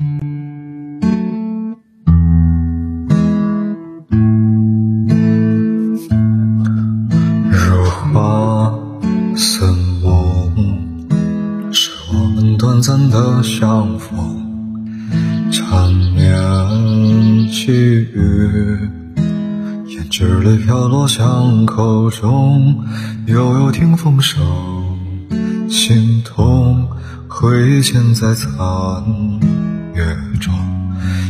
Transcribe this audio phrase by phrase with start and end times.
[0.00, 0.06] 如
[7.90, 8.72] 花
[9.34, 9.66] 似
[10.00, 10.54] 梦，
[11.72, 14.16] 是我们短暂的相逢，
[15.50, 18.78] 缠绵细雨，
[19.88, 22.84] 胭脂泪飘落巷口中，
[23.26, 24.40] 悠悠听风声，
[25.68, 26.86] 心痛
[27.26, 29.57] 挥剑在残。
[30.38, 30.54] 中，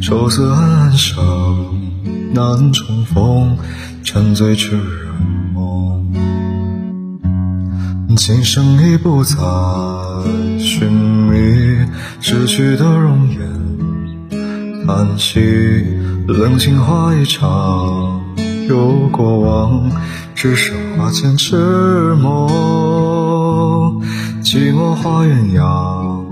[0.00, 1.22] 愁思暗暗生，
[2.32, 3.56] 难重逢，
[4.02, 4.82] 沉醉痴人
[5.54, 6.06] 梦。
[8.16, 9.36] 今生已不再
[10.58, 11.86] 寻觅
[12.20, 13.38] 逝去的容颜，
[14.86, 15.40] 叹息
[16.26, 18.20] 冷清花一场，
[18.68, 19.90] 有过往，
[20.34, 22.48] 只剩花前痴梦。
[24.42, 26.24] 寂寞花鸳鸯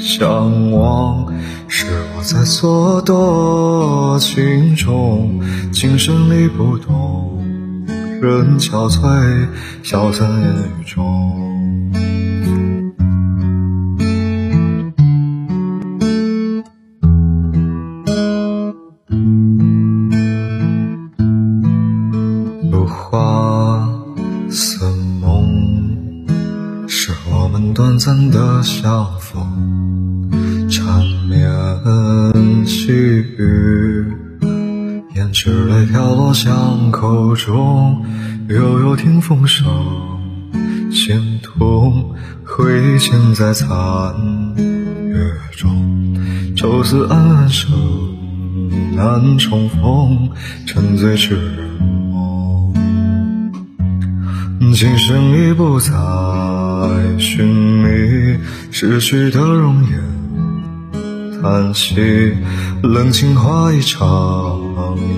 [0.00, 1.27] 相望，
[2.30, 5.40] 在蹉跎情中，
[5.72, 7.42] 情深理不懂。
[8.20, 9.48] 人憔悴，
[9.82, 11.90] 消散烟雨中。
[22.70, 23.88] 如花
[24.50, 24.84] 似
[25.22, 25.48] 梦，
[26.86, 30.28] 是我们短暂的相逢，
[30.68, 31.50] 缠绵
[33.38, 34.04] 雨。
[35.14, 38.04] 胭脂泪飘落巷口中，
[38.48, 39.66] 悠悠听风声，
[40.90, 42.14] 心痛
[42.44, 43.68] 挥剑在残
[44.56, 46.16] 月中，
[46.56, 47.70] 愁思暗暗生，
[48.94, 50.30] 难重逢，
[50.66, 52.72] 沉醉痴人梦。
[54.72, 55.90] 今生已不再
[57.18, 58.38] 寻觅
[58.70, 60.00] 逝去的容颜，
[61.40, 62.34] 叹息
[62.82, 64.08] 冷清花一场，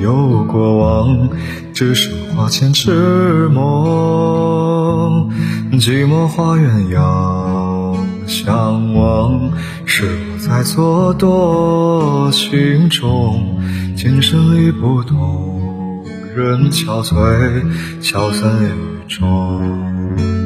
[0.02, 1.28] 有过往，
[1.72, 5.30] 只剩花前痴梦。
[5.72, 7.96] 寂寞花鸳鸯
[8.26, 9.50] 相望，
[9.86, 13.58] 是我在蹉跎情种，
[13.96, 16.04] 今生已不懂，
[16.36, 17.64] 人憔悴，
[18.02, 18.68] 消散雨
[19.08, 20.39] 中。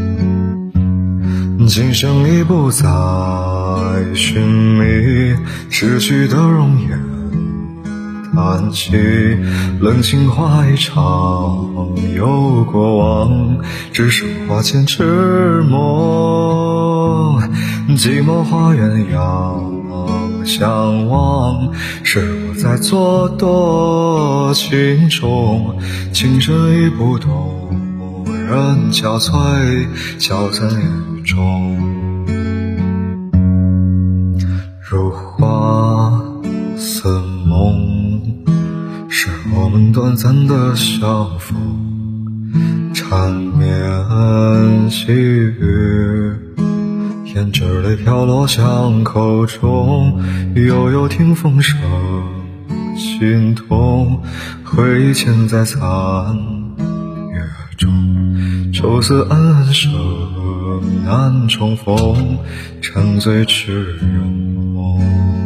[1.66, 2.86] 今生已不再
[4.14, 5.34] 寻觅
[5.70, 7.00] 逝去的容颜，
[8.34, 8.92] 叹息
[9.80, 11.02] 冷清花一场，
[12.14, 13.58] 有过往，
[13.92, 17.40] 只剩花前痴梦。
[17.96, 21.72] 寂寞花鸳鸯相望，
[22.02, 25.76] 是我在做多情种，
[26.12, 26.54] 情深
[26.84, 27.93] 已不懂，
[28.46, 29.86] 人憔悴，
[30.18, 30.80] 消散烟
[31.16, 31.78] 雨中。
[34.82, 36.22] 如花
[36.76, 37.08] 似
[37.46, 38.44] 梦，
[39.08, 41.56] 是我们短暂的相逢，
[42.92, 46.36] 缠绵细雨。
[47.34, 50.22] 胭脂泪飘落巷口中，
[50.54, 51.76] 悠悠听风声，
[52.96, 54.22] 心痛
[54.62, 56.36] 回忆嵌在残，
[58.84, 59.90] 愁思暗暗生，
[61.06, 62.38] 难重逢，
[62.82, 64.20] 沉醉痴人
[64.74, 65.43] 梦。